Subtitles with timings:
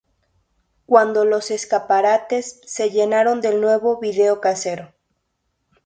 [0.87, 4.95] cuando los escaparates se llenaron del nuevo video casero